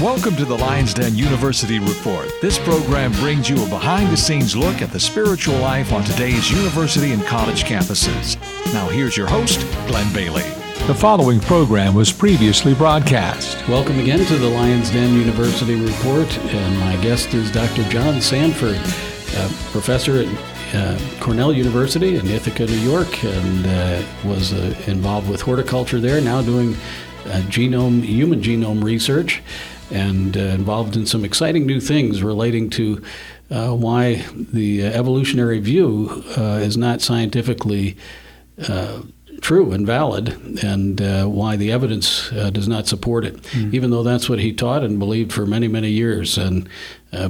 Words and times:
Welcome 0.00 0.36
to 0.36 0.44
the 0.44 0.56
Lions 0.56 0.94
Den 0.94 1.16
University 1.16 1.80
Report. 1.80 2.30
This 2.40 2.56
program 2.56 3.10
brings 3.14 3.50
you 3.50 3.60
a 3.60 3.68
behind 3.68 4.12
the 4.12 4.16
scenes 4.16 4.54
look 4.54 4.80
at 4.80 4.92
the 4.92 5.00
spiritual 5.00 5.56
life 5.56 5.92
on 5.92 6.04
today's 6.04 6.52
university 6.52 7.10
and 7.10 7.20
college 7.24 7.64
campuses. 7.64 8.36
Now, 8.72 8.88
here's 8.88 9.16
your 9.16 9.26
host, 9.26 9.58
Glenn 9.88 10.12
Bailey. 10.14 10.44
The 10.86 10.94
following 10.94 11.40
program 11.40 11.94
was 11.94 12.12
previously 12.12 12.74
broadcast. 12.74 13.66
Welcome 13.66 13.98
again 13.98 14.24
to 14.26 14.36
the 14.36 14.48
Lions 14.48 14.90
Den 14.90 15.18
University 15.18 15.74
Report, 15.74 16.38
and 16.38 16.78
my 16.78 16.94
guest 17.02 17.34
is 17.34 17.50
Dr. 17.50 17.82
John 17.90 18.20
Sanford, 18.20 18.78
professor 19.72 20.20
at 20.20 20.76
uh, 20.76 20.96
Cornell 21.18 21.52
University 21.52 22.18
in 22.18 22.28
Ithaca, 22.28 22.66
New 22.66 22.78
York, 22.78 23.24
and 23.24 23.66
uh, 23.66 24.02
was 24.24 24.52
uh, 24.52 24.80
involved 24.86 25.28
with 25.28 25.40
horticulture 25.40 25.98
there, 25.98 26.20
now 26.20 26.40
doing 26.40 26.76
uh, 27.26 27.40
genome, 27.48 28.02
human 28.02 28.40
genome 28.40 28.82
research 28.82 29.42
and 29.90 30.36
uh, 30.36 30.40
involved 30.40 30.96
in 30.96 31.06
some 31.06 31.24
exciting 31.24 31.66
new 31.66 31.80
things 31.80 32.22
relating 32.22 32.70
to 32.70 33.02
uh, 33.50 33.70
why 33.70 34.24
the 34.34 34.84
evolutionary 34.84 35.58
view 35.58 36.22
uh, 36.36 36.60
is 36.62 36.76
not 36.76 37.00
scientifically 37.00 37.96
uh, 38.68 39.00
true 39.40 39.72
and 39.72 39.86
valid, 39.86 40.36
and 40.64 41.00
uh, 41.00 41.24
why 41.24 41.56
the 41.56 41.70
evidence 41.70 42.30
uh, 42.32 42.50
does 42.50 42.66
not 42.66 42.88
support 42.88 43.24
it, 43.24 43.40
mm. 43.42 43.72
even 43.72 43.90
though 43.90 44.02
that's 44.02 44.28
what 44.28 44.40
he 44.40 44.52
taught 44.52 44.82
and 44.82 44.98
believed 44.98 45.32
for 45.32 45.46
many, 45.46 45.68
many 45.68 45.90
years, 45.90 46.36
and 46.36 46.68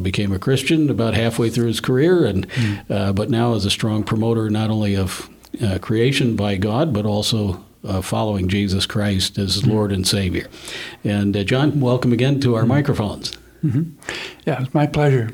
became 0.02 0.32
a 0.32 0.38
Christian 0.38 0.90
about 0.90 1.14
halfway 1.14 1.50
through 1.50 1.66
his 1.68 1.80
career, 1.80 2.24
and 2.24 2.48
mm. 2.48 3.14
but 3.14 3.30
now 3.30 3.54
is 3.54 3.64
a 3.64 3.70
strong 3.70 4.02
promoter 4.02 4.50
not 4.50 4.70
only 4.70 4.96
of 4.96 5.28
creation 5.80 6.34
by 6.34 6.56
God, 6.56 6.92
but 6.92 7.04
also 7.04 7.64
uh, 7.84 8.00
following 8.00 8.48
Jesus 8.48 8.87
Christ 8.87 9.38
as 9.38 9.59
mm-hmm. 9.59 9.70
Lord 9.70 9.92
and 9.92 10.06
Savior. 10.06 10.48
And 11.05 11.36
uh, 11.36 11.45
John, 11.45 11.80
welcome 11.80 12.12
again 12.12 12.41
to 12.41 12.55
our 12.55 12.62
mm-hmm. 12.62 12.69
microphones. 12.69 13.36
Mm-hmm. 13.64 13.91
Yeah, 14.46 14.62
it's 14.62 14.74
my 14.74 14.86
pleasure. 14.86 15.30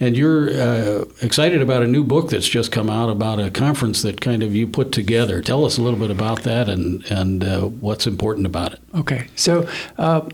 And 0.00 0.16
you're 0.16 0.50
uh, 0.50 1.04
excited 1.22 1.60
about 1.60 1.82
a 1.82 1.86
new 1.86 2.04
book 2.04 2.30
that's 2.30 2.48
just 2.48 2.72
come 2.72 2.88
out 2.88 3.10
about 3.10 3.38
a 3.38 3.50
conference 3.50 4.02
that 4.02 4.20
kind 4.20 4.42
of 4.42 4.54
you 4.54 4.66
put 4.66 4.92
together. 4.92 5.42
Tell 5.42 5.64
us 5.64 5.78
a 5.78 5.82
little 5.82 5.98
bit 5.98 6.10
about 6.10 6.42
that 6.42 6.68
and 6.68 7.04
and 7.10 7.44
uh, 7.44 7.60
what's 7.62 8.06
important 8.06 8.46
about 8.46 8.72
it. 8.72 8.80
Okay, 8.94 9.28
so 9.36 9.68
uh, 9.98 10.28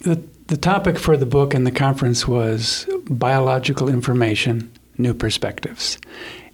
the 0.00 0.20
the 0.48 0.56
topic 0.56 0.98
for 0.98 1.16
the 1.16 1.26
book 1.26 1.54
and 1.54 1.66
the 1.66 1.70
conference 1.70 2.26
was 2.26 2.88
biological 3.08 3.88
information, 3.88 4.70
new 4.98 5.14
perspectives, 5.14 5.98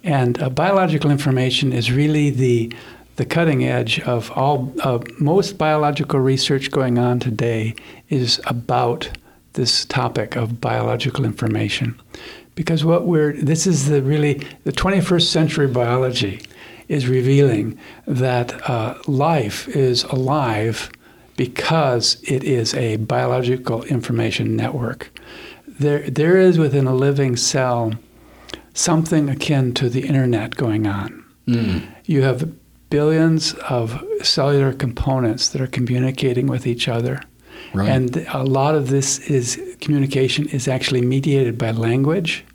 and 0.03 0.41
uh, 0.41 0.49
biological 0.49 1.09
information 1.09 1.73
is 1.73 1.91
really 1.91 2.29
the 2.29 2.71
the 3.15 3.25
cutting 3.25 3.63
edge 3.63 3.99
of 4.01 4.31
all 4.31 4.73
uh, 4.81 4.99
most 5.19 5.57
biological 5.57 6.19
research 6.19 6.71
going 6.71 6.97
on 6.97 7.19
today 7.19 7.75
is 8.09 8.41
about 8.47 9.09
this 9.53 9.85
topic 9.85 10.35
of 10.35 10.59
biological 10.59 11.25
information. 11.25 11.99
Because 12.55 12.83
what 12.83 13.05
we're 13.05 13.33
this 13.33 13.65
is 13.65 13.87
the 13.87 14.01
really 14.01 14.45
the 14.63 14.71
21st 14.71 15.27
century 15.27 15.67
biology 15.67 16.41
is 16.87 17.07
revealing 17.07 17.77
that 18.05 18.69
uh, 18.69 18.95
life 19.07 19.67
is 19.69 20.03
alive 20.05 20.91
because 21.35 22.17
it 22.23 22.43
is 22.43 22.73
a 22.75 22.97
biological 22.97 23.83
information 23.83 24.55
network. 24.55 25.11
There 25.67 26.09
there 26.09 26.37
is 26.37 26.57
within 26.57 26.87
a 26.87 26.95
living 26.95 27.35
cell 27.35 27.93
something 28.73 29.29
akin 29.29 29.73
to 29.75 29.89
the 29.89 30.07
internet 30.07 30.55
going 30.55 30.87
on. 30.87 31.19
Mm. 31.47 31.85
you 32.05 32.21
have 32.21 32.49
billions 32.93 33.55
of 33.69 34.03
cellular 34.21 34.71
components 34.71 35.49
that 35.49 35.59
are 35.59 35.71
communicating 35.79 36.45
with 36.45 36.67
each 36.67 36.87
other. 36.87 37.19
Right. 37.73 37.89
And 37.89 38.17
a 38.31 38.43
lot 38.43 38.75
of 38.75 38.89
this 38.89 39.17
is 39.37 39.59
communication 39.81 40.47
is 40.49 40.67
actually 40.67 41.01
mediated 41.01 41.57
by 41.57 41.71
language, 41.71 42.45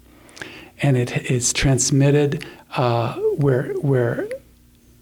and 0.80 0.96
it 0.96 1.28
is 1.28 1.52
transmitted 1.52 2.46
uh, 2.76 3.14
where 3.44 3.72
where 3.90 4.28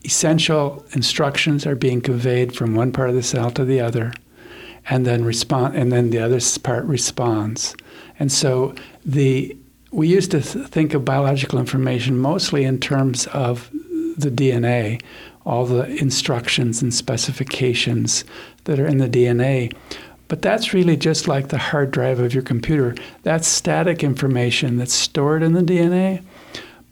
essential 0.04 0.86
instructions 0.92 1.66
are 1.66 1.76
being 1.76 2.00
conveyed 2.00 2.56
from 2.56 2.74
one 2.74 2.90
part 2.90 3.10
of 3.10 3.14
the 3.14 3.22
cell 3.22 3.50
to 3.50 3.64
the 3.66 3.78
other, 3.78 4.14
and 4.88 5.04
then 5.04 5.22
respond, 5.22 5.76
and 5.76 5.92
then 5.92 6.08
the 6.08 6.18
other 6.18 6.40
part 6.62 6.84
responds. 6.86 7.76
And 8.18 8.32
so 8.32 8.74
the 9.04 9.54
we 9.90 10.08
used 10.08 10.30
to 10.30 10.40
th- 10.40 10.66
think 10.68 10.94
of 10.94 11.04
biological 11.04 11.58
information 11.58 12.18
mostly 12.18 12.64
in 12.64 12.78
terms 12.80 13.26
of 13.28 13.70
the 14.16 14.30
DNA, 14.30 15.00
all 15.44 15.66
the 15.66 15.84
instructions 15.96 16.82
and 16.82 16.92
specifications 16.92 18.24
that 18.64 18.80
are 18.80 18.86
in 18.86 18.98
the 18.98 19.08
DNA. 19.08 19.72
But 20.28 20.42
that's 20.42 20.74
really 20.74 20.96
just 20.96 21.28
like 21.28 21.48
the 21.48 21.58
hard 21.58 21.92
drive 21.92 22.18
of 22.18 22.34
your 22.34 22.42
computer. 22.42 22.96
That's 23.22 23.46
static 23.46 24.02
information 24.02 24.76
that's 24.76 24.94
stored 24.94 25.42
in 25.42 25.52
the 25.52 25.62
DNA. 25.62 26.22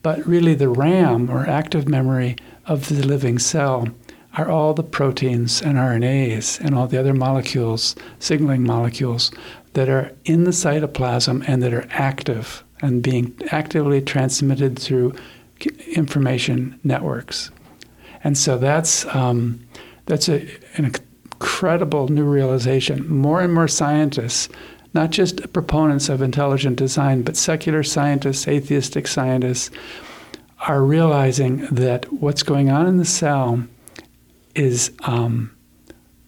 But 0.02 0.24
really, 0.26 0.54
the 0.54 0.68
RAM 0.68 1.30
or 1.30 1.48
active 1.48 1.88
memory 1.88 2.36
of 2.66 2.88
the 2.88 3.06
living 3.06 3.38
cell 3.38 3.88
are 4.36 4.50
all 4.50 4.74
the 4.74 4.82
proteins 4.82 5.62
and 5.62 5.78
RNAs 5.78 6.60
and 6.60 6.74
all 6.74 6.86
the 6.86 6.98
other 6.98 7.14
molecules, 7.14 7.96
signaling 8.18 8.64
molecules, 8.64 9.30
that 9.74 9.88
are 9.88 10.12
in 10.24 10.44
the 10.44 10.50
cytoplasm 10.50 11.44
and 11.48 11.62
that 11.62 11.74
are 11.74 11.86
active 11.90 12.64
and 12.82 13.02
being 13.02 13.34
actively 13.50 14.00
transmitted 14.00 14.78
through 14.78 15.14
information 15.94 16.78
networks. 16.84 17.50
And 18.22 18.36
so 18.38 18.58
that's, 18.58 19.06
um, 19.14 19.60
that's 20.06 20.28
a, 20.28 20.48
an 20.76 20.84
incredible 20.86 22.08
new 22.08 22.24
realization. 22.24 23.08
More 23.08 23.40
and 23.40 23.52
more 23.52 23.68
scientists, 23.68 24.48
not 24.94 25.10
just 25.10 25.52
proponents 25.52 26.08
of 26.08 26.22
intelligent 26.22 26.76
design, 26.76 27.22
but 27.22 27.36
secular 27.36 27.82
scientists, 27.82 28.48
atheistic 28.48 29.06
scientists, 29.06 29.70
are 30.66 30.82
realizing 30.82 31.66
that 31.66 32.10
what's 32.12 32.42
going 32.42 32.70
on 32.70 32.86
in 32.86 32.96
the 32.96 33.04
cell 33.04 33.62
is 34.54 34.92
um, 35.00 35.54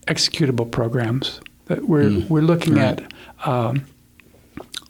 executable 0.06 0.70
programs. 0.70 1.40
That 1.66 1.88
we're, 1.88 2.10
mm, 2.10 2.28
we're 2.28 2.42
looking 2.42 2.74
right. 2.74 3.00
at 3.00 3.48
um, 3.48 3.86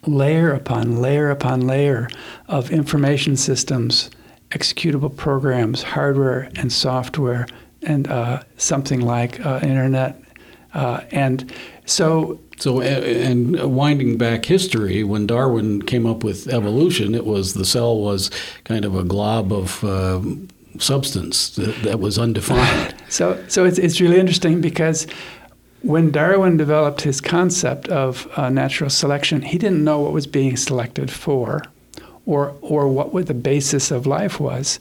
layer 0.06 0.52
upon 0.52 1.00
layer 1.00 1.30
upon 1.30 1.66
layer 1.66 2.08
of 2.48 2.70
information 2.70 3.36
systems 3.36 4.10
executable 4.56 5.14
programs, 5.14 5.82
hardware 5.82 6.50
and 6.56 6.72
software, 6.72 7.46
and 7.82 8.08
uh, 8.08 8.42
something 8.56 9.00
like 9.00 9.44
uh, 9.44 9.60
internet. 9.62 10.20
Uh, 10.74 11.02
and 11.10 11.52
so. 11.84 12.40
So, 12.58 12.80
and 12.80 13.76
winding 13.76 14.16
back 14.16 14.46
history, 14.46 15.04
when 15.04 15.26
Darwin 15.26 15.82
came 15.82 16.06
up 16.06 16.24
with 16.24 16.48
evolution, 16.48 17.14
it 17.14 17.26
was 17.26 17.52
the 17.52 17.66
cell 17.66 17.98
was 17.98 18.30
kind 18.64 18.86
of 18.86 18.96
a 18.96 19.04
glob 19.04 19.52
of 19.52 19.84
uh, 19.84 20.22
substance 20.78 21.50
that, 21.56 21.74
that, 21.82 22.00
was 22.00 22.18
undefined. 22.18 22.94
so, 23.10 23.44
so 23.48 23.66
it's, 23.66 23.76
it's 23.76 24.00
really 24.00 24.18
interesting 24.18 24.62
because 24.62 25.06
when 25.82 26.10
Darwin 26.10 26.56
developed 26.56 27.02
his 27.02 27.20
concept 27.20 27.88
of 27.88 28.26
uh, 28.38 28.48
natural 28.48 28.88
selection, 28.88 29.42
he 29.42 29.58
didn't 29.58 29.84
know 29.84 30.00
what 30.00 30.12
was 30.12 30.26
being 30.26 30.56
selected 30.56 31.10
for 31.10 31.62
or, 32.26 32.56
or 32.60 32.88
what 32.88 33.26
the 33.26 33.34
basis 33.34 33.90
of 33.90 34.06
life 34.06 34.38
was. 34.38 34.78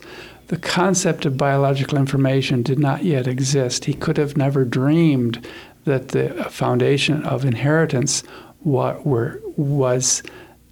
The 0.48 0.58
concept 0.58 1.24
of 1.26 1.36
biological 1.36 1.98
information 1.98 2.62
did 2.62 2.78
not 2.78 3.04
yet 3.04 3.26
exist. 3.26 3.86
He 3.86 3.94
could 3.94 4.16
have 4.16 4.36
never 4.36 4.64
dreamed 4.64 5.44
that 5.84 6.08
the 6.08 6.30
foundation 6.50 7.24
of 7.24 7.44
inheritance 7.44 8.22
what 8.60 9.06
were, 9.06 9.40
was 9.56 10.22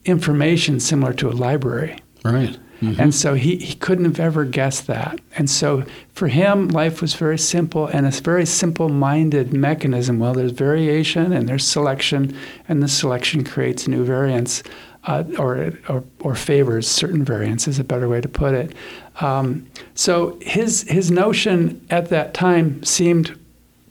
information 0.04 0.80
similar 0.80 1.12
to 1.14 1.28
a 1.28 1.32
library. 1.32 1.96
Right. 2.24 2.58
Mm-hmm. 2.80 3.00
And 3.00 3.14
so 3.14 3.34
he, 3.34 3.56
he 3.56 3.74
couldn't 3.74 4.04
have 4.04 4.20
ever 4.20 4.44
guessed 4.44 4.86
that. 4.88 5.20
And 5.36 5.48
so 5.48 5.84
for 6.12 6.28
him, 6.28 6.68
life 6.68 7.00
was 7.00 7.14
very 7.14 7.38
simple 7.38 7.86
and 7.86 8.06
a 8.06 8.10
very 8.10 8.46
simple 8.46 8.88
minded 8.88 9.52
mechanism. 9.52 10.18
Well, 10.18 10.34
there's 10.34 10.52
variation 10.52 11.32
and 11.32 11.48
there's 11.48 11.66
selection, 11.66 12.36
and 12.68 12.82
the 12.82 12.88
selection 12.88 13.44
creates 13.44 13.88
new 13.88 14.04
variants 14.04 14.62
uh, 15.06 15.24
or, 15.38 15.72
or, 15.88 16.04
or, 16.20 16.34
favors 16.34 16.88
certain 16.88 17.24
variants 17.24 17.68
is 17.68 17.78
a 17.78 17.84
better 17.84 18.08
way 18.08 18.20
to 18.20 18.28
put 18.28 18.54
it. 18.54 18.74
Um, 19.20 19.66
so 19.94 20.38
his, 20.40 20.82
his 20.88 21.10
notion 21.10 21.84
at 21.90 22.08
that 22.08 22.32
time 22.32 22.82
seemed 22.82 23.38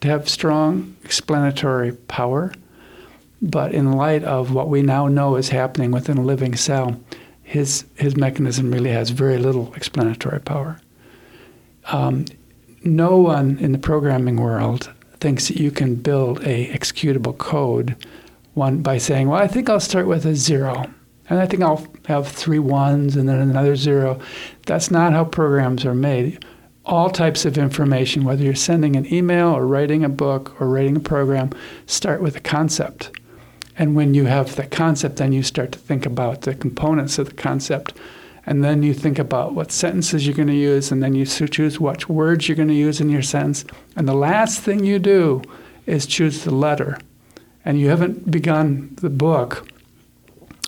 to 0.01 0.07
have 0.07 0.27
strong 0.27 0.95
explanatory 1.03 1.91
power, 1.93 2.51
but 3.41 3.73
in 3.73 3.91
light 3.91 4.23
of 4.23 4.53
what 4.53 4.69
we 4.69 4.81
now 4.81 5.07
know 5.07 5.35
is 5.35 5.49
happening 5.49 5.91
within 5.91 6.17
a 6.17 6.23
living 6.23 6.55
cell, 6.55 6.99
his, 7.43 7.85
his 7.95 8.15
mechanism 8.17 8.71
really 8.71 8.91
has 8.91 9.11
very 9.11 9.37
little 9.37 9.71
explanatory 9.75 10.39
power. 10.39 10.79
Um, 11.91 12.25
no 12.83 13.17
one 13.17 13.59
in 13.59 13.71
the 13.71 13.77
programming 13.77 14.37
world 14.37 14.91
thinks 15.19 15.47
that 15.47 15.57
you 15.57 15.69
can 15.71 15.95
build 15.95 16.39
a 16.41 16.67
executable 16.73 17.37
code 17.37 17.95
one 18.55 18.81
by 18.81 18.97
saying, 18.97 19.29
"Well, 19.29 19.41
I 19.41 19.47
think 19.47 19.69
I'll 19.69 19.79
start 19.79 20.05
with 20.05 20.25
a 20.25 20.35
zero 20.35 20.85
and 21.29 21.39
I 21.39 21.45
think 21.45 21.63
I'll 21.63 21.87
have 22.07 22.27
three 22.27 22.59
ones 22.59 23.15
and 23.15 23.27
then 23.29 23.39
another 23.39 23.75
zero. 23.75 24.19
That's 24.65 24.91
not 24.91 25.13
how 25.13 25.25
programs 25.25 25.85
are 25.85 25.95
made. 25.95 26.43
All 26.85 27.09
types 27.09 27.45
of 27.45 27.57
information, 27.57 28.25
whether 28.25 28.43
you're 28.43 28.55
sending 28.55 28.95
an 28.95 29.11
email 29.11 29.47
or 29.47 29.65
writing 29.65 30.03
a 30.03 30.09
book 30.09 30.59
or 30.59 30.67
writing 30.67 30.97
a 30.97 30.99
program, 30.99 31.51
start 31.85 32.21
with 32.21 32.35
a 32.35 32.41
concept. 32.41 33.11
And 33.77 33.95
when 33.95 34.13
you 34.13 34.25
have 34.25 34.55
the 34.55 34.65
concept, 34.65 35.15
then 35.15 35.31
you 35.31 35.43
start 35.43 35.71
to 35.71 35.79
think 35.79 36.05
about 36.05 36.41
the 36.41 36.53
components 36.53 37.17
of 37.17 37.29
the 37.29 37.35
concept. 37.35 37.93
And 38.45 38.61
then 38.61 38.83
you 38.83 38.93
think 38.93 39.17
about 39.17 39.53
what 39.53 39.71
sentences 39.71 40.27
you're 40.27 40.35
going 40.35 40.49
to 40.49 40.53
use, 40.53 40.91
and 40.91 41.01
then 41.01 41.15
you 41.15 41.25
choose 41.25 41.79
what 41.79 42.09
words 42.09 42.47
you're 42.49 42.57
going 42.57 42.67
to 42.67 42.73
use 42.73 42.99
in 42.99 43.09
your 43.09 43.21
sentence. 43.21 43.63
And 43.95 44.07
the 44.07 44.13
last 44.13 44.59
thing 44.59 44.83
you 44.83 44.99
do 44.99 45.41
is 45.85 46.05
choose 46.05 46.43
the 46.43 46.53
letter. 46.53 46.97
And 47.63 47.79
you 47.79 47.87
haven't 47.87 48.29
begun 48.29 48.93
the 48.99 49.09
book 49.09 49.65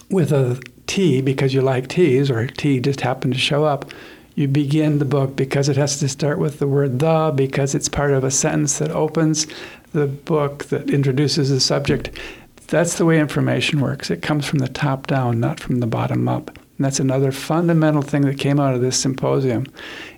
with 0.09 0.31
a 0.31 0.61
T 0.87 1.21
because 1.21 1.53
you 1.53 1.61
like 1.61 1.87
T's 1.87 2.29
or 2.29 2.47
T 2.47 2.79
just 2.79 3.01
happened 3.01 3.33
to 3.33 3.39
show 3.39 3.65
up. 3.65 3.91
You 4.35 4.47
begin 4.47 4.99
the 4.99 5.05
book 5.05 5.35
because 5.35 5.69
it 5.69 5.77
has 5.77 5.99
to 5.99 6.09
start 6.09 6.39
with 6.39 6.59
the 6.59 6.67
word 6.67 6.99
the, 6.99 7.31
because 7.33 7.73
it's 7.73 7.87
part 7.87 8.11
of 8.11 8.23
a 8.23 8.31
sentence 8.31 8.79
that 8.79 8.91
opens 8.91 9.47
the 9.93 10.07
book 10.07 10.65
that 10.65 10.89
introduces 10.89 11.49
the 11.49 11.59
subject. 11.59 12.11
That's 12.67 12.97
the 12.97 13.05
way 13.05 13.19
information 13.19 13.79
works. 13.79 14.09
It 14.09 14.21
comes 14.21 14.45
from 14.45 14.59
the 14.59 14.67
top 14.67 15.07
down, 15.07 15.39
not 15.39 15.59
from 15.59 15.79
the 15.79 15.87
bottom 15.87 16.27
up. 16.27 16.49
And 16.49 16.85
that's 16.85 16.99
another 16.99 17.31
fundamental 17.31 18.01
thing 18.01 18.23
that 18.23 18.37
came 18.37 18.59
out 18.59 18.75
of 18.75 18.81
this 18.81 18.99
symposium, 18.99 19.67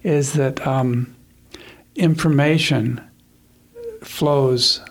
is 0.02 0.34
that 0.34 0.66
um, 0.66 1.16
information 1.96 3.02
flows 4.02 4.82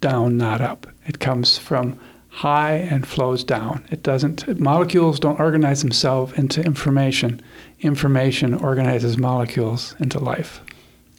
down, 0.00 0.36
not 0.36 0.60
up. 0.60 0.88
It 1.06 1.20
comes 1.20 1.58
from 1.58 1.98
high 2.32 2.72
and 2.72 3.06
flows 3.06 3.44
down. 3.44 3.84
It 3.90 4.02
doesn't. 4.02 4.58
Molecules 4.58 5.20
don't 5.20 5.38
organize 5.38 5.82
themselves 5.82 6.32
into 6.32 6.62
information. 6.62 7.42
Information 7.80 8.54
organizes 8.54 9.18
molecules 9.18 9.94
into 10.00 10.18
life. 10.18 10.60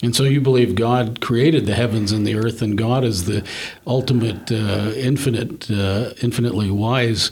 And 0.02 0.16
so 0.16 0.24
you 0.24 0.42
believe 0.42 0.76
God 0.76 1.22
created 1.22 1.66
the 1.66 1.76
heavens 1.76 2.12
and 2.12 2.28
the 2.28 2.36
earth, 2.36 2.62
and 2.62 2.78
God 2.78 3.06
is 3.06 3.26
the 3.26 3.46
ultimate, 3.88 4.52
uh, 4.52 4.92
infinite, 4.96 5.72
uh, 5.72 6.14
infinitely 6.22 6.72
wise 6.72 7.32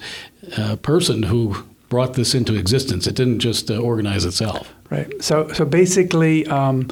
uh, 0.57 0.77
person 0.77 1.23
who 1.23 1.65
brought 1.89 2.13
this 2.13 2.33
into 2.33 2.55
existence. 2.55 3.07
It 3.07 3.15
didn't 3.15 3.39
just 3.39 3.69
uh, 3.69 3.77
organize 3.77 4.23
itself. 4.23 4.73
Right. 4.89 5.21
So, 5.21 5.49
so 5.49 5.65
basically, 5.65 6.47
um, 6.47 6.87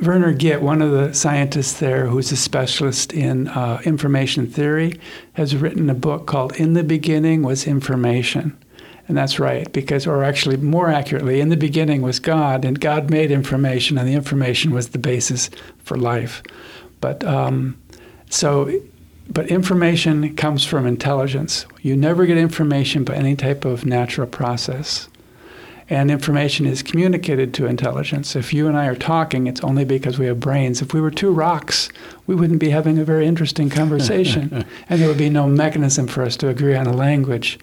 Werner 0.00 0.32
Gitt, 0.32 0.60
one 0.60 0.82
of 0.82 0.90
the 0.90 1.12
scientists 1.12 1.80
there 1.80 2.06
who's 2.06 2.32
a 2.32 2.36
specialist 2.36 3.12
in 3.12 3.48
uh, 3.48 3.80
information 3.84 4.46
theory, 4.46 4.98
has 5.34 5.56
written 5.56 5.90
a 5.90 5.94
book 5.94 6.26
called 6.26 6.56
In 6.56 6.74
the 6.74 6.84
Beginning 6.84 7.42
Was 7.42 7.66
Information. 7.66 8.56
And 9.08 9.16
that's 9.16 9.38
right, 9.38 9.70
because, 9.72 10.06
or 10.06 10.24
actually 10.24 10.56
more 10.56 10.90
accurately, 10.90 11.40
in 11.40 11.48
the 11.48 11.56
beginning 11.56 12.02
was 12.02 12.18
God, 12.18 12.64
and 12.64 12.80
God 12.80 13.10
made 13.10 13.30
information, 13.30 13.98
and 13.98 14.08
the 14.08 14.14
information 14.14 14.72
was 14.72 14.88
the 14.88 14.98
basis 14.98 15.48
for 15.78 15.96
life. 15.96 16.42
But 17.00 17.22
um, 17.22 17.80
so, 18.28 18.80
but 19.28 19.46
information 19.46 20.34
comes 20.34 20.64
from 20.64 20.86
intelligence. 20.86 21.66
You 21.82 21.96
never 21.96 22.26
get 22.26 22.38
information 22.38 23.04
by 23.04 23.14
any 23.14 23.36
type 23.36 23.64
of 23.64 23.86
natural 23.86 24.26
process. 24.26 25.08
And 25.88 26.10
information 26.10 26.66
is 26.66 26.82
communicated 26.82 27.54
to 27.54 27.66
intelligence. 27.66 28.34
If 28.34 28.52
you 28.52 28.66
and 28.66 28.76
I 28.76 28.86
are 28.86 28.96
talking, 28.96 29.46
it's 29.46 29.60
only 29.60 29.84
because 29.84 30.18
we 30.18 30.26
have 30.26 30.40
brains. 30.40 30.82
If 30.82 30.92
we 30.92 31.00
were 31.00 31.12
two 31.12 31.30
rocks, 31.30 31.88
we 32.26 32.34
wouldn't 32.34 32.58
be 32.58 32.70
having 32.70 32.98
a 32.98 33.04
very 33.04 33.24
interesting 33.24 33.70
conversation, 33.70 34.64
and 34.88 35.00
there 35.00 35.06
would 35.06 35.16
be 35.16 35.30
no 35.30 35.46
mechanism 35.46 36.08
for 36.08 36.24
us 36.24 36.36
to 36.38 36.48
agree 36.48 36.74
on 36.74 36.88
a 36.88 36.92
language 36.92 37.58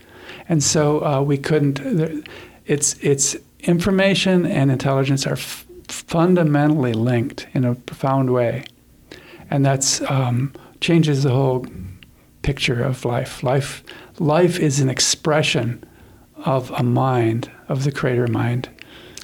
and 0.50 0.64
so 0.64 1.04
uh, 1.06 1.22
we 1.22 1.38
couldn't. 1.38 2.28
It's 2.66 2.96
it's 3.02 3.36
information 3.62 4.46
and 4.46 4.72
intelligence 4.72 5.25
are 5.25 5.34
f- 5.34 5.66
fundamentally 5.88 6.94
linked 6.94 7.48
in 7.54 7.66
a 7.66 7.75
profound 7.75 8.31
way, 8.31 8.66
and 9.50 9.66
that's 9.66 10.02
um, 10.10 10.54
changes 10.81 11.24
the 11.24 11.31
whole 11.31 11.66
picture 12.42 12.84
of 12.84 13.06
life. 13.06 13.44
Life 13.44 13.84
life 14.20 14.60
is 14.60 14.80
an 14.80 14.90
expression 14.90 15.84
of 16.38 16.72
a 16.72 16.84
mind 16.84 17.50
of 17.74 17.84
the 17.84 17.92
creator 17.92 18.28
mind. 18.28 18.70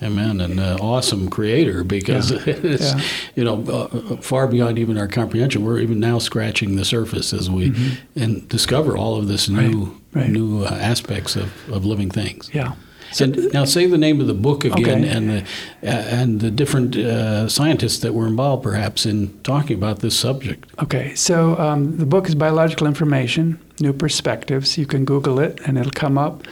Amen, 0.01 0.39
and 0.39 0.59
uh, 0.59 0.77
awesome 0.79 1.29
creator 1.29 1.83
because 1.83 2.31
yeah. 2.31 2.39
it's 2.47 2.93
yeah. 2.93 3.01
you 3.35 3.43
know 3.43 3.63
uh, 3.63 4.17
far 4.17 4.47
beyond 4.47 4.79
even 4.79 4.97
our 4.97 5.07
comprehension. 5.07 5.63
We're 5.63 5.79
even 5.79 5.99
now 5.99 6.19
scratching 6.19 6.75
the 6.75 6.85
surface 6.85 7.33
as 7.33 7.49
we 7.49 7.71
mm-hmm. 7.71 8.19
and 8.19 8.47
discover 8.47 8.95
all 8.95 9.17
of 9.17 9.27
this 9.27 9.49
new 9.49 9.97
right. 10.13 10.23
Right. 10.23 10.29
new 10.29 10.63
uh, 10.63 10.69
aspects 10.69 11.35
of, 11.35 11.51
of 11.69 11.85
living 11.85 12.09
things. 12.09 12.49
Yeah. 12.53 12.75
So, 13.11 13.25
and 13.25 13.51
now 13.53 13.65
say 13.65 13.87
the 13.87 13.97
name 13.97 14.21
of 14.21 14.27
the 14.27 14.33
book 14.33 14.63
again 14.63 15.03
okay. 15.03 15.09
and 15.09 15.29
the 15.29 15.41
uh, 15.83 15.89
and 15.89 16.39
the 16.39 16.51
different 16.51 16.95
uh, 16.95 17.49
scientists 17.49 17.99
that 17.99 18.13
were 18.13 18.27
involved, 18.27 18.63
perhaps, 18.63 19.05
in 19.05 19.37
talking 19.41 19.75
about 19.75 19.99
this 19.99 20.17
subject. 20.17 20.65
Okay, 20.81 21.15
so 21.15 21.57
um, 21.57 21.97
the 21.97 22.05
book 22.05 22.27
is 22.27 22.35
Biological 22.35 22.87
Information: 22.87 23.59
New 23.79 23.93
Perspectives. 23.93 24.77
You 24.77 24.85
can 24.85 25.05
Google 25.05 25.39
it, 25.39 25.59
and 25.65 25.77
it'll 25.77 25.91
come 25.91 26.17
up. 26.17 26.43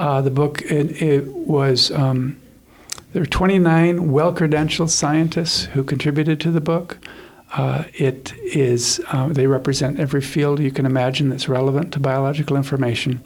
Uh, 0.00 0.22
the 0.22 0.30
book 0.30 0.62
it, 0.62 1.02
it 1.02 1.26
was. 1.26 1.90
Um, 1.90 2.40
there 3.12 3.22
are 3.22 3.26
29 3.26 4.10
well 4.10 4.32
credentialed 4.34 4.88
scientists 4.88 5.64
who 5.64 5.84
contributed 5.84 6.40
to 6.40 6.50
the 6.50 6.60
book. 6.60 6.96
Uh, 7.52 7.84
it 7.92 8.32
is, 8.38 8.98
uh, 9.12 9.28
they 9.28 9.46
represent 9.46 10.00
every 10.00 10.22
field 10.22 10.58
you 10.58 10.70
can 10.70 10.86
imagine 10.86 11.28
that's 11.28 11.50
relevant 11.50 11.92
to 11.92 12.00
biological 12.00 12.56
information. 12.56 13.22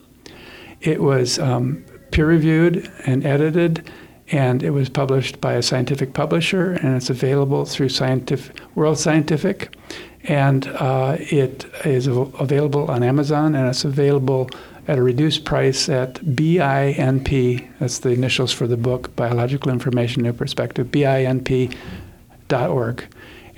It 0.81 1.00
was 1.00 1.38
um, 1.38 1.85
peer 2.11 2.26
reviewed 2.26 2.91
and 3.06 3.25
edited, 3.25 3.88
and 4.32 4.61
it 4.65 4.71
was 4.71 4.88
published 4.88 5.41
by 5.41 5.53
a 5.53 5.62
scientific 5.62 6.12
publisher, 6.12 6.73
and 6.73 6.97
it's 6.97 7.09
available 7.09 7.67
through 7.67 7.91
scientific, 7.91 8.56
World 8.75 8.99
Scientific. 8.99 9.76
And 10.25 10.67
uh, 10.67 11.19
it 11.21 11.67
is 11.85 12.09
available 12.09 12.91
on 12.91 13.05
Amazon, 13.05 13.55
and 13.55 13.69
it's 13.69 13.85
available 13.85 14.49
at 14.86 14.98
a 14.98 15.02
reduced 15.02 15.44
price 15.44 15.88
at 15.88 16.14
BINP, 16.16 17.69
that's 17.78 18.00
the 18.00 18.10
initials 18.10 18.52
for 18.52 18.66
the 18.66 18.76
book, 18.76 19.14
Biological 19.16 19.70
Information 19.70 20.22
New 20.22 20.32
Perspective, 20.32 20.88
BINP.org. 20.88 21.75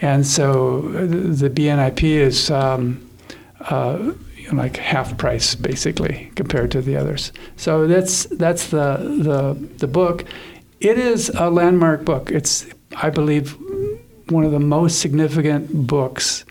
And 0.00 0.26
so 0.26 0.82
the 0.82 1.50
BNIP 1.50 2.02
is 2.02 2.50
um, 2.50 3.08
uh, 3.60 4.12
like 4.52 4.76
half 4.76 5.16
price, 5.18 5.54
basically, 5.54 6.30
compared 6.36 6.70
to 6.72 6.82
the 6.82 6.96
others. 6.96 7.32
So 7.56 7.86
that's, 7.86 8.24
that's 8.26 8.68
the, 8.68 8.96
the, 8.98 9.54
the 9.78 9.86
book. 9.86 10.24
It 10.80 10.98
is 10.98 11.30
a 11.30 11.50
landmark 11.50 12.04
book. 12.04 12.30
It's, 12.30 12.66
I 12.96 13.10
believe, 13.10 13.56
one 14.28 14.44
of 14.44 14.52
the 14.52 14.60
most 14.60 15.00
significant 15.00 15.86
books 15.86 16.44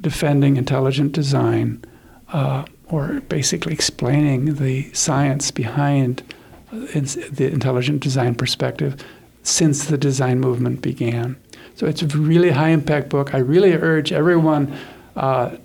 defending 0.00 0.56
intelligent 0.56 1.12
design. 1.12 1.84
Uh, 2.32 2.64
or 2.92 3.20
basically 3.22 3.72
explaining 3.72 4.56
the 4.56 4.92
science 4.92 5.50
behind 5.50 6.22
the 6.70 7.50
intelligent 7.50 8.02
design 8.02 8.34
perspective 8.34 9.02
since 9.42 9.86
the 9.86 9.98
design 9.98 10.38
movement 10.38 10.82
began. 10.82 11.36
So 11.74 11.86
it's 11.86 12.02
a 12.02 12.06
really 12.06 12.50
high 12.50 12.68
impact 12.68 13.08
book. 13.08 13.34
I 13.34 13.38
really 13.38 13.72
urge 13.72 14.12
everyone 14.12 14.76
uh, 15.16 15.56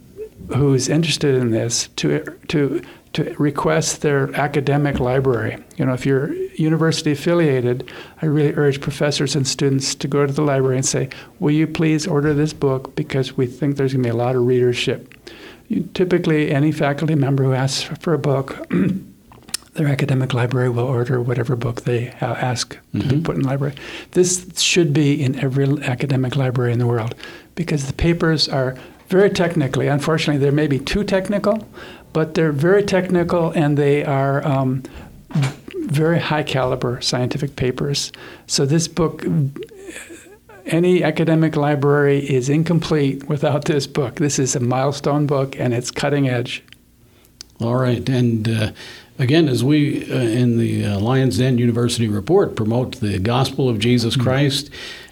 who's 0.56 0.88
interested 0.88 1.36
in 1.36 1.52
this 1.52 1.90
to 1.98 2.24
to 2.48 2.82
to 3.14 3.36
request 3.40 4.02
their 4.02 4.34
academic 4.36 5.00
library. 5.00 5.58
You 5.78 5.86
know, 5.86 5.94
if 5.94 6.06
you're 6.06 6.34
university 6.54 7.12
affiliated, 7.12 7.92
I 8.22 8.28
really 8.28 8.54
urge 8.54 8.80
professors 8.80 9.36
and 9.36 9.48
students 9.48 9.96
to 9.96 10.08
go 10.08 10.26
to 10.26 10.32
the 10.32 10.44
library 10.44 10.78
and 10.78 10.86
say, 10.86 11.10
"Will 11.40 11.52
you 11.52 11.68
please 11.68 12.08
order 12.08 12.34
this 12.34 12.54
book 12.54 12.96
because 12.96 13.36
we 13.36 13.48
think 13.48 13.76
there's 13.76 13.94
going 13.94 14.04
to 14.04 14.08
be 14.08 14.12
a 14.12 14.16
lot 14.16 14.36
of 14.36 14.46
readership." 14.46 15.14
Typically, 15.94 16.52
any 16.52 16.72
faculty 16.72 17.16
member 17.16 17.44
who 17.44 17.54
asks 17.54 17.84
for 18.00 18.14
a 18.14 18.20
book, 18.20 18.68
their 19.74 19.88
academic 19.88 20.34
library 20.34 20.70
will 20.70 20.86
order 20.86 21.22
whatever 21.22 21.56
book 21.56 21.82
they 21.82 22.10
ask 22.22 22.76
mm-hmm. 22.76 23.00
to 23.00 23.06
be 23.06 23.16
mm-hmm. 23.16 23.24
put 23.24 23.36
in 23.36 23.42
the 23.44 23.48
library. 23.48 23.76
This 24.12 24.60
should 24.60 24.94
be 24.94 25.22
in 25.22 25.38
every 25.40 25.66
academic 25.84 26.36
library 26.36 26.74
in 26.74 26.80
the 26.80 26.88
world 26.88 27.16
because 27.56 27.86
the 27.86 27.94
papers 27.94 28.48
are 28.50 28.78
very 29.08 29.30
technically, 29.30 29.88
unfortunately, 29.88 30.44
they 30.44 30.52
may 30.52 30.68
be 30.68 30.80
too 30.80 31.04
technical, 31.04 31.68
but 32.12 32.34
they're 32.34 32.52
very 32.52 32.84
technical 32.84 33.52
and 33.52 33.78
they 33.78 34.04
are 34.04 34.46
um, 34.46 34.84
very 35.88 36.20
high 36.20 36.44
caliber 36.44 37.00
scientific 37.02 37.56
papers. 37.56 38.12
So 38.48 38.66
this 38.66 38.88
book 38.88 39.24
any 40.68 41.04
academic 41.04 41.56
library 41.56 42.20
is 42.30 42.50
incomplete 42.50 43.28
without 43.28 43.66
this 43.66 43.88
book. 43.88 44.16
This 44.16 44.40
is 44.40 44.56
a 44.56 44.60
milestone 44.60 45.26
book 45.26 45.60
and 45.60 45.74
it's 45.74 45.92
cutting 45.92 46.28
edge. 46.28 46.64
All 47.60 47.76
right. 47.76 48.08
And 48.08 48.48
uh, 48.48 48.72
again, 49.20 49.48
as 49.48 49.64
we 49.64 50.10
uh, 50.12 50.16
in 50.16 50.58
the 50.58 50.86
uh, 50.86 51.00
Lions 51.00 51.38
Den 51.38 51.58
University 51.58 52.08
report 52.08 52.56
promote 52.56 53.00
the 53.00 53.20
gospel 53.20 53.70
of 53.70 53.80
Jesus 53.80 54.16
mm-hmm. 54.16 54.24
Christ, 54.24 54.70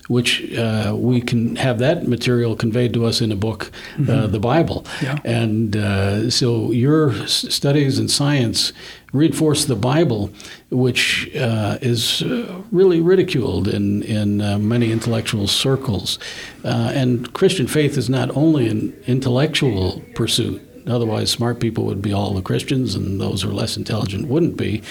which 0.07 0.53
uh, 0.53 0.93
we 0.95 1.19
can 1.21 1.55
have 1.55 1.79
that 1.79 2.07
material 2.07 2.55
conveyed 2.55 2.93
to 2.93 3.05
us 3.05 3.21
in 3.21 3.31
a 3.31 3.35
book, 3.35 3.71
uh, 3.95 3.97
mm-hmm. 3.97 4.31
the 4.31 4.39
Bible. 4.39 4.85
Yeah. 5.01 5.17
And 5.25 5.75
uh, 5.75 6.29
so 6.29 6.71
your 6.71 7.27
studies 7.27 7.97
in 7.97 8.07
science 8.07 8.71
reinforce 9.13 9.65
the 9.65 9.75
Bible, 9.75 10.29
which 10.69 11.33
uh, 11.35 11.77
is 11.81 12.21
uh, 12.21 12.61
really 12.71 12.99
ridiculed 12.99 13.67
in, 13.67 14.03
in 14.03 14.41
uh, 14.41 14.59
many 14.59 14.91
intellectual 14.91 15.47
circles. 15.47 16.19
and 16.63 17.33
Christian 17.33 17.65
faith 17.65 17.97
is 17.97 18.09
not 18.09 18.29
only 18.35 18.67
an 18.67 18.93
intellectual 19.07 20.01
pursuit, 20.13 20.61
Otherwise, 20.87 21.31
smart 21.31 21.59
people 21.59 21.85
would 21.85 22.01
be 22.01 22.13
all 22.13 22.33
the 22.33 22.41
Christians, 22.41 22.95
and 22.95 23.19
those 23.19 23.41
who 23.41 23.49
are 23.49 23.53
less 23.53 23.75
intelligent 23.77 24.27
wouldn't 24.27 24.55
be. 24.57 24.81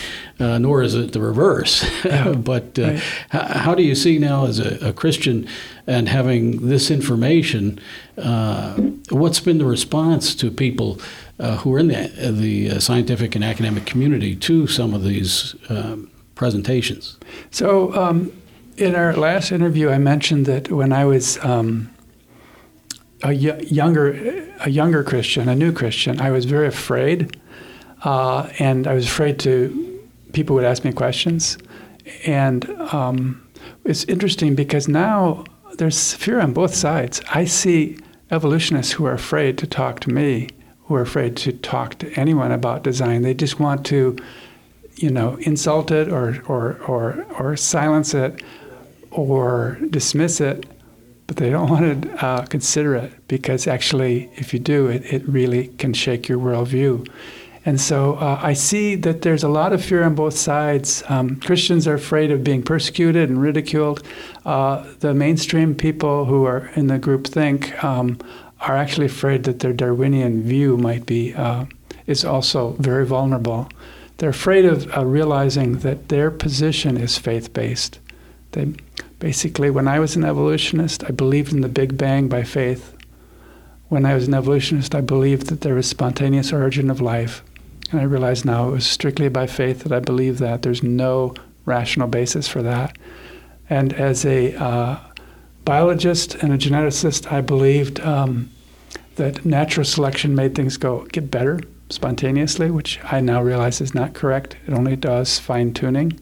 Uh, 0.40 0.58
nor 0.58 0.82
is 0.82 0.94
it 0.94 1.12
the 1.12 1.20
reverse. 1.20 1.84
but 2.36 2.78
uh, 2.78 2.82
right. 2.82 2.94
h- 2.94 3.02
how 3.30 3.74
do 3.74 3.82
you 3.82 3.94
see 3.94 4.18
now, 4.18 4.46
as 4.46 4.58
a, 4.58 4.88
a 4.88 4.92
Christian, 4.92 5.46
and 5.86 6.08
having 6.08 6.68
this 6.68 6.90
information, 6.90 7.78
uh, 8.18 8.74
what's 9.10 9.40
been 9.40 9.58
the 9.58 9.64
response 9.64 10.34
to 10.34 10.50
people 10.50 10.98
uh, 11.38 11.58
who 11.58 11.72
are 11.74 11.78
in 11.78 11.88
the, 11.88 12.08
the 12.30 12.70
uh, 12.70 12.78
scientific 12.80 13.34
and 13.34 13.44
academic 13.44 13.86
community 13.86 14.34
to 14.36 14.66
some 14.66 14.94
of 14.94 15.04
these 15.04 15.54
um, 15.68 16.10
presentations? 16.34 17.18
So, 17.50 17.94
um, 17.94 18.32
in 18.76 18.96
our 18.96 19.14
last 19.14 19.52
interview, 19.52 19.90
I 19.90 19.98
mentioned 19.98 20.46
that 20.46 20.70
when 20.70 20.92
I 20.92 21.04
was 21.04 21.38
um, 21.44 21.90
a 23.22 23.28
y- 23.28 23.60
younger, 23.66 24.43
a 24.64 24.70
younger 24.70 25.04
Christian, 25.04 25.48
a 25.48 25.54
new 25.54 25.72
Christian, 25.72 26.20
I 26.20 26.30
was 26.30 26.46
very 26.46 26.66
afraid, 26.66 27.38
uh, 28.02 28.48
and 28.58 28.86
I 28.86 28.94
was 28.94 29.06
afraid 29.06 29.38
to. 29.40 30.00
People 30.32 30.56
would 30.56 30.64
ask 30.64 30.84
me 30.84 30.92
questions, 30.92 31.58
and 32.26 32.68
um, 32.92 33.46
it's 33.84 34.04
interesting 34.04 34.56
because 34.56 34.88
now 34.88 35.44
there's 35.76 36.14
fear 36.14 36.40
on 36.40 36.52
both 36.52 36.74
sides. 36.74 37.20
I 37.32 37.44
see 37.44 37.98
evolutionists 38.30 38.92
who 38.92 39.04
are 39.04 39.12
afraid 39.12 39.58
to 39.58 39.66
talk 39.66 40.00
to 40.00 40.10
me, 40.10 40.48
who 40.86 40.96
are 40.96 41.02
afraid 41.02 41.36
to 41.36 41.52
talk 41.52 41.98
to 41.98 42.12
anyone 42.14 42.50
about 42.50 42.82
design. 42.82 43.22
They 43.22 43.34
just 43.34 43.60
want 43.60 43.86
to, 43.86 44.16
you 44.96 45.10
know, 45.10 45.36
insult 45.36 45.90
it 45.90 46.08
or 46.10 46.42
or 46.48 46.80
or, 46.86 47.26
or 47.38 47.56
silence 47.56 48.14
it 48.14 48.42
or 49.10 49.78
dismiss 49.90 50.40
it 50.40 50.66
but 51.34 51.42
they 51.42 51.50
don't 51.50 51.68
want 51.68 52.02
to 52.02 52.24
uh, 52.24 52.46
consider 52.46 52.94
it 52.94 53.12
because 53.28 53.66
actually, 53.66 54.30
if 54.36 54.52
you 54.52 54.60
do, 54.60 54.86
it, 54.86 55.02
it 55.12 55.28
really 55.28 55.68
can 55.78 55.92
shake 55.92 56.28
your 56.28 56.38
worldview. 56.38 57.08
And 57.66 57.80
so 57.80 58.14
uh, 58.16 58.38
I 58.42 58.52
see 58.52 58.94
that 58.96 59.22
there's 59.22 59.42
a 59.42 59.48
lot 59.48 59.72
of 59.72 59.82
fear 59.82 60.04
on 60.04 60.14
both 60.14 60.36
sides. 60.36 61.02
Um, 61.08 61.40
Christians 61.40 61.88
are 61.88 61.94
afraid 61.94 62.30
of 62.30 62.44
being 62.44 62.62
persecuted 62.62 63.30
and 63.30 63.40
ridiculed. 63.40 64.02
Uh, 64.44 64.84
the 65.00 65.14
mainstream 65.14 65.74
people 65.74 66.26
who 66.26 66.44
are 66.44 66.70
in 66.76 66.88
the 66.88 66.98
group 66.98 67.26
think 67.26 67.82
um, 67.82 68.18
are 68.60 68.76
actually 68.76 69.06
afraid 69.06 69.44
that 69.44 69.60
their 69.60 69.72
Darwinian 69.72 70.42
view 70.42 70.76
might 70.76 71.06
be 71.06 71.34
uh, 71.34 71.64
is 72.06 72.24
also 72.24 72.72
very 72.78 73.06
vulnerable. 73.06 73.68
They're 74.18 74.30
afraid 74.30 74.66
of 74.66 74.94
uh, 74.96 75.04
realizing 75.04 75.78
that 75.78 76.10
their 76.10 76.30
position 76.30 76.96
is 76.98 77.18
faith 77.18 77.52
based. 77.52 77.98
They 78.52 78.74
Basically, 79.24 79.70
when 79.70 79.88
I 79.88 80.00
was 80.00 80.16
an 80.16 80.24
evolutionist, 80.24 81.02
I 81.04 81.10
believed 81.10 81.54
in 81.54 81.62
the 81.62 81.68
Big 81.70 81.96
Bang 81.96 82.28
by 82.28 82.42
faith. 82.42 82.94
When 83.88 84.04
I 84.04 84.12
was 84.12 84.28
an 84.28 84.34
evolutionist, 84.34 84.94
I 84.94 85.00
believed 85.00 85.46
that 85.46 85.62
there 85.62 85.76
was 85.76 85.88
spontaneous 85.88 86.52
origin 86.52 86.90
of 86.90 87.00
life. 87.00 87.42
And 87.90 88.02
I 88.02 88.04
realize 88.04 88.44
now 88.44 88.68
it 88.68 88.72
was 88.72 88.86
strictly 88.86 89.30
by 89.30 89.46
faith 89.46 89.82
that 89.84 89.92
I 89.92 90.00
believe 90.00 90.40
that. 90.40 90.60
There's 90.60 90.82
no 90.82 91.32
rational 91.64 92.06
basis 92.06 92.48
for 92.48 92.60
that. 92.64 92.98
And 93.70 93.94
as 93.94 94.26
a 94.26 94.54
uh, 94.62 95.00
biologist 95.64 96.34
and 96.34 96.52
a 96.52 96.58
geneticist, 96.58 97.32
I 97.32 97.40
believed 97.40 98.00
um, 98.00 98.50
that 99.16 99.46
natural 99.46 99.86
selection 99.86 100.34
made 100.34 100.54
things 100.54 100.76
go 100.76 101.04
get 101.04 101.30
better 101.30 101.60
spontaneously, 101.88 102.70
which 102.70 103.00
I 103.02 103.20
now 103.20 103.42
realize 103.42 103.80
is 103.80 103.94
not 103.94 104.12
correct. 104.12 104.58
It 104.66 104.74
only 104.74 104.96
does 104.96 105.38
fine 105.38 105.72
tuning. 105.72 106.20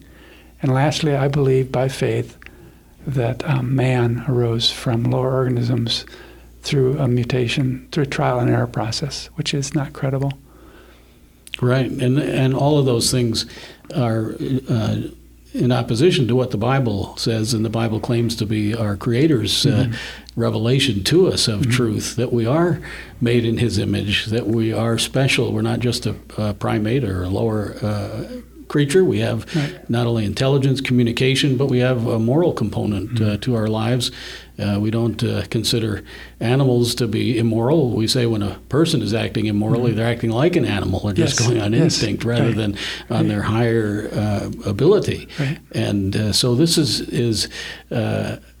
And 0.61 0.73
lastly, 0.73 1.17
I 1.17 1.27
believe 1.27 1.69
by 1.69 1.89
faith 1.89 2.37
that 3.05 3.47
um, 3.49 3.75
man 3.75 4.23
arose 4.27 4.71
from 4.71 5.03
lower 5.03 5.33
organisms 5.33 6.05
through 6.61 6.97
a 6.97 7.07
mutation, 7.07 7.87
through 7.91 8.03
a 8.03 8.07
trial 8.07 8.39
and 8.39 8.49
error 8.49 8.67
process, 8.67 9.27
which 9.35 9.53
is 9.53 9.75
not 9.75 9.93
credible. 9.93 10.33
Right, 11.61 11.89
and 11.89 12.17
and 12.17 12.55
all 12.55 12.79
of 12.79 12.85
those 12.85 13.11
things 13.11 13.45
are 13.95 14.35
uh, 14.69 15.01
in 15.53 15.71
opposition 15.71 16.27
to 16.27 16.35
what 16.35 16.51
the 16.51 16.57
Bible 16.57 17.15
says, 17.17 17.53
and 17.53 17.63
the 17.63 17.69
Bible 17.69 17.99
claims 17.99 18.35
to 18.37 18.45
be 18.45 18.73
our 18.73 18.95
Creator's 18.95 19.65
uh, 19.65 19.69
mm-hmm. 19.69 19.93
uh, 19.93 19.97
revelation 20.35 21.03
to 21.03 21.27
us 21.27 21.47
of 21.47 21.61
mm-hmm. 21.61 21.71
truth 21.71 22.15
that 22.15 22.33
we 22.33 22.45
are 22.45 22.81
made 23.21 23.45
in 23.45 23.59
His 23.59 23.77
image, 23.77 24.25
that 24.27 24.47
we 24.47 24.73
are 24.73 24.97
special. 24.97 25.53
We're 25.53 25.61
not 25.61 25.79
just 25.79 26.07
a, 26.07 26.15
a 26.37 26.53
primate 26.55 27.03
or 27.03 27.23
a 27.23 27.29
lower 27.29 27.75
uh, 27.81 28.23
creature. 28.73 29.05
We 29.05 29.19
have 29.19 29.55
right. 29.55 29.87
not 29.87 30.07
only 30.07 30.25
intelligence, 30.25 30.81
communication, 30.81 31.57
but 31.57 31.67
we 31.67 31.77
have 31.77 32.07
a 32.07 32.17
moral 32.17 32.53
component 32.53 33.11
uh, 33.11 33.23
mm-hmm. 33.23 33.33
uh, 33.33 33.37
to 33.37 33.55
our 33.55 33.67
lives. 33.67 34.11
Uh, 34.57 34.79
we 34.81 34.89
don't 34.89 35.23
uh, 35.23 35.43
consider 35.51 36.03
animals 36.39 36.95
to 36.95 37.07
be 37.07 37.37
immoral. 37.37 37.91
We 37.91 38.07
say 38.07 38.25
when 38.25 38.41
a 38.41 38.55
person 38.69 39.03
is 39.03 39.13
acting 39.13 39.45
immorally, 39.45 39.91
mm-hmm. 39.91 39.97
they're 39.97 40.11
acting 40.11 40.31
like 40.31 40.55
an 40.55 40.65
animal 40.65 41.01
or 41.03 41.13
just 41.13 41.39
yes. 41.39 41.47
going 41.47 41.61
on 41.61 41.73
yes. 41.73 41.83
instinct 41.83 42.23
rather 42.23 42.47
right. 42.47 42.55
than 42.55 42.77
on 43.11 43.17
right. 43.17 43.27
their 43.27 43.43
higher 43.43 44.09
uh, 44.11 44.49
ability. 44.65 45.27
And 45.71 46.15
uh, 46.15 46.33
so 46.33 46.55
this 46.55 46.77
is 46.79 47.01
is 47.01 47.49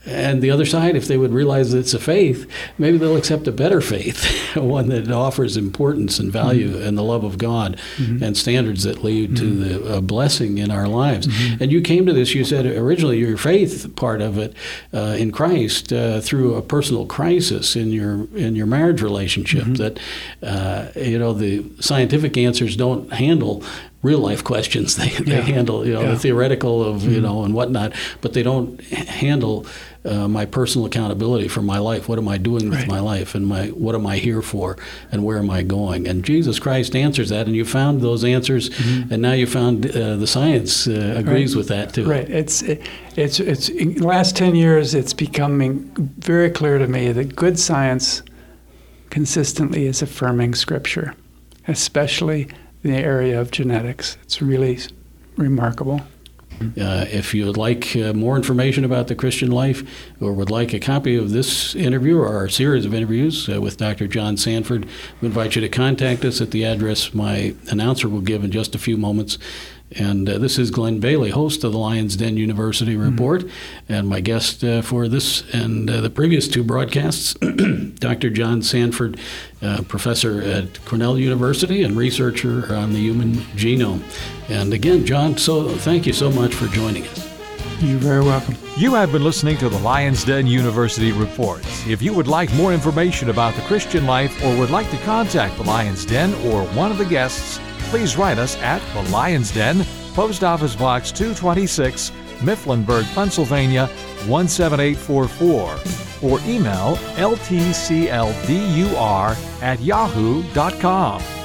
and 0.05 0.41
the 0.41 0.51
other 0.51 0.65
side, 0.65 0.95
if 0.95 1.07
they 1.07 1.17
would 1.17 1.31
realize 1.31 1.71
that 1.71 1.79
it's 1.79 1.93
a 1.93 1.99
faith, 1.99 2.49
maybe 2.77 2.97
they'll 2.97 3.15
accept 3.15 3.47
a 3.47 3.53
better 3.53 3.79
faith, 3.79 4.55
one 4.55 4.89
that 4.89 5.09
offers 5.09 5.55
importance 5.55 6.19
and 6.19 6.31
value 6.31 6.71
mm-hmm. 6.71 6.87
and 6.87 6.97
the 6.97 7.03
love 7.03 7.23
of 7.23 7.37
God 7.37 7.77
mm-hmm. 7.95 8.21
and 8.21 8.35
standards 8.35 8.83
that 8.83 9.03
lead 9.03 9.31
mm-hmm. 9.31 9.45
to 9.45 9.55
the 9.55 9.95
uh, 9.97 10.01
blessing 10.01 10.57
in 10.57 10.71
our 10.71 10.87
lives. 10.87 11.27
Mm-hmm. 11.27 11.63
And 11.63 11.71
you 11.71 11.81
came 11.81 12.05
to 12.05 12.13
this, 12.13 12.35
you 12.35 12.43
said 12.43 12.65
originally 12.65 13.17
your 13.19 13.37
faith 13.37 13.95
part 13.95 14.21
of 14.21 14.37
it 14.37 14.53
uh, 14.93 15.15
in 15.17 15.31
Christ 15.31 15.93
uh, 15.93 16.19
through 16.19 16.55
a 16.55 16.61
personal 16.61 17.05
crisis 17.05 17.75
in 17.75 17.91
your 17.91 18.27
in 18.35 18.55
your 18.55 18.65
marriage 18.65 19.01
relationship. 19.01 19.63
Mm-hmm. 19.63 19.73
That 19.75 19.99
uh, 20.41 20.99
you 20.99 21.17
know 21.17 21.33
the 21.33 21.65
scientific 21.79 22.37
answers 22.37 22.75
don't 22.75 23.11
handle 23.13 23.63
real 24.03 24.19
life 24.19 24.43
questions. 24.43 24.97
They, 24.97 25.09
they 25.09 25.41
handle 25.41 25.85
you 25.85 25.93
know 25.93 26.03
yeah. 26.03 26.11
the 26.11 26.19
theoretical 26.19 26.83
of 26.83 27.03
you 27.03 27.19
know 27.19 27.43
and 27.43 27.53
whatnot, 27.53 27.93
but 28.21 28.33
they 28.33 28.43
don't 28.43 28.79
handle 28.81 29.65
uh, 30.05 30.27
my 30.27 30.45
personal 30.45 30.85
accountability 30.85 31.47
for 31.47 31.61
my 31.61 31.77
life. 31.77 32.07
What 32.07 32.19
am 32.19 32.27
I 32.27 32.37
doing 32.37 32.69
with 32.69 32.79
right. 32.79 32.87
my 32.87 32.99
life, 32.99 33.35
and 33.35 33.47
my 33.47 33.67
what 33.67 33.95
am 33.95 34.05
I 34.05 34.17
here 34.17 34.41
for, 34.41 34.77
and 35.11 35.23
where 35.23 35.37
am 35.37 35.49
I 35.49 35.63
going? 35.63 36.07
And 36.07 36.23
Jesus 36.23 36.59
Christ 36.59 36.95
answers 36.95 37.29
that, 37.29 37.47
and 37.47 37.55
you 37.55 37.65
found 37.65 38.01
those 38.01 38.23
answers, 38.23 38.69
mm-hmm. 38.69 39.13
and 39.13 39.21
now 39.21 39.33
you 39.33 39.47
found 39.47 39.85
uh, 39.85 40.17
the 40.17 40.27
science 40.27 40.87
uh, 40.87 41.15
agrees 41.17 41.55
right. 41.55 41.59
with 41.59 41.67
that 41.69 41.93
too. 41.93 42.05
Right. 42.05 42.29
It's 42.29 42.61
it, 42.61 42.81
it's 43.15 43.39
it's 43.39 43.69
in 43.69 43.95
the 43.95 44.07
last 44.07 44.35
ten 44.35 44.55
years, 44.55 44.93
it's 44.93 45.13
becoming 45.13 45.89
very 46.19 46.49
clear 46.49 46.77
to 46.77 46.87
me 46.87 47.11
that 47.11 47.35
good 47.35 47.57
science 47.57 48.23
consistently 49.09 49.85
is 49.85 50.01
affirming 50.01 50.55
Scripture, 50.55 51.15
especially 51.67 52.49
the 52.83 52.95
area 52.95 53.39
of 53.39 53.51
genetics. 53.51 54.17
It's 54.23 54.41
really 54.41 54.79
remarkable. 55.37 56.01
Uh, 56.61 57.05
if 57.09 57.33
you 57.33 57.45
would 57.45 57.57
like 57.57 57.95
uh, 57.95 58.13
more 58.13 58.35
information 58.37 58.85
about 58.85 59.07
the 59.07 59.15
Christian 59.15 59.51
life 59.51 59.83
or 60.21 60.31
would 60.31 60.51
like 60.51 60.73
a 60.73 60.79
copy 60.79 61.15
of 61.15 61.31
this 61.31 61.75
interview 61.75 62.17
or 62.17 62.27
our 62.27 62.47
series 62.47 62.85
of 62.85 62.93
interviews 62.93 63.49
uh, 63.49 63.59
with 63.59 63.77
Dr. 63.77 64.07
John 64.07 64.37
Sanford, 64.37 64.85
we 65.19 65.27
invite 65.27 65.55
you 65.55 65.61
to 65.61 65.69
contact 65.69 66.23
us 66.23 66.39
at 66.39 66.51
the 66.51 66.63
address 66.63 67.13
my 67.13 67.55
announcer 67.69 68.07
will 68.07 68.21
give 68.21 68.43
in 68.43 68.51
just 68.51 68.75
a 68.75 68.79
few 68.79 68.97
moments. 68.97 69.37
And 69.97 70.27
uh, 70.27 70.37
this 70.37 70.57
is 70.57 70.71
Glenn 70.71 70.99
Bailey, 70.99 71.29
host 71.29 71.63
of 71.63 71.71
the 71.71 71.77
Lions 71.77 72.15
Den 72.15 72.37
University 72.37 72.93
mm-hmm. 72.93 73.11
Report. 73.11 73.41
Mm-hmm. 73.41 73.93
And 73.93 74.07
my 74.07 74.19
guest 74.19 74.63
uh, 74.63 74.81
for 74.81 75.07
this 75.07 75.43
and 75.53 75.89
uh, 75.89 76.01
the 76.01 76.09
previous 76.09 76.47
two 76.47 76.63
broadcasts, 76.63 77.33
Dr. 77.95 78.29
John 78.29 78.61
Sanford, 78.61 79.19
uh, 79.61 79.83
professor 79.87 80.41
at 80.41 80.83
Cornell 80.85 81.17
University 81.17 81.83
and 81.83 81.95
researcher 81.95 82.73
on 82.73 82.93
the 82.93 82.99
human 82.99 83.35
genome. 83.55 84.03
And 84.49 84.73
again, 84.73 85.05
John, 85.05 85.37
so 85.37 85.69
thank 85.69 86.05
you 86.05 86.13
so 86.13 86.31
much 86.31 86.53
for 86.53 86.67
joining 86.67 87.07
us. 87.07 87.33
You're 87.79 87.97
very 87.97 88.21
welcome. 88.21 88.55
You 88.77 88.93
have 88.95 89.11
been 89.11 89.23
listening 89.23 89.57
to 89.57 89.69
the 89.69 89.77
Lions 89.79 90.23
Den 90.23 90.47
University 90.47 91.11
Report. 91.11 91.61
If 91.87 92.01
you 92.01 92.13
would 92.13 92.27
like 92.27 92.53
more 92.53 92.73
information 92.73 93.29
about 93.29 93.55
the 93.55 93.61
Christian 93.63 94.05
life 94.05 94.43
or 94.43 94.57
would 94.57 94.69
like 94.69 94.89
to 94.91 94.97
contact 94.99 95.57
the 95.57 95.63
Lions 95.63 96.05
Den 96.05 96.33
or 96.47 96.63
one 96.75 96.91
of 96.91 96.97
the 96.97 97.05
guests, 97.05 97.59
please 97.93 98.17
write 98.17 98.39
us 98.39 98.57
at 98.57 98.81
The 98.95 99.03
Lion's 99.11 99.51
Den, 99.51 99.85
Post 100.15 100.43
Office 100.43 100.75
Box 100.75 101.11
226, 101.11 102.09
Mifflinburg, 102.39 103.05
Pennsylvania 103.13 103.87
17844, 104.25 106.27
or 106.27 106.39
email 106.47 106.95
ltcldur 107.17 108.17
at 109.61 109.79
yahoo.com. 109.79 111.42